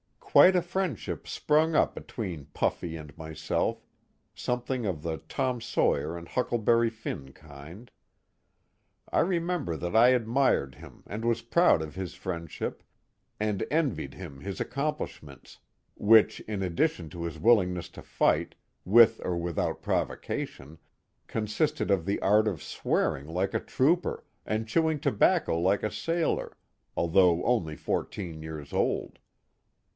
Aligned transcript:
Quite 0.19 0.55
a 0.55 0.61
friendship 0.61 1.27
sprung 1.27 1.75
up 1.75 1.93
between 1.93 2.45
Puffy" 2.53 2.95
and 2.95 3.15
myself, 3.17 3.85
something 4.33 4.85
of 4.85 5.03
the 5.03 5.17
Tom 5.27 5.59
Sawyer 5.61 6.17
and 6.17 6.27
Huckleberry 6.27 6.89
Finn 6.89 7.33
kind. 7.33 7.91
I 9.11 9.19
remember 9.19 9.75
that 9.75 9.95
I 9.95 10.07
admired 10.09 10.75
him 10.75 11.03
and 11.05 11.25
was 11.25 11.41
proud 11.41 11.81
of 11.81 11.93
his 11.95 12.13
friendship, 12.15 12.81
and 13.41 13.63
envied 13.69 14.13
him 14.13 14.39
his 14.39 14.61
accomplish 14.61 15.21
ments, 15.21 15.59
which, 15.95 16.39
in 16.39 16.63
addition 16.63 17.09
to 17.09 17.23
his 17.25 17.37
willingness 17.37 17.89
to 17.89 18.01
fight, 18.01 18.55
with 18.85 19.19
or 19.23 19.37
without 19.37 19.81
provocation, 19.83 20.79
consisted 21.27 21.91
of 21.91 22.05
the 22.05 22.19
art 22.21 22.47
of 22.47 22.63
swearing 22.63 23.27
like 23.27 23.53
a 23.53 23.59
trooper, 23.59 24.23
and 24.47 24.67
chewing 24.67 24.97
tobacco 24.97 25.59
like 25.59 25.83
a 25.83 25.91
sailor, 25.91 26.57
although 26.95 27.43
only 27.43 27.75
fourteen 27.75 28.41
years 28.41 28.71
old. 28.73 29.19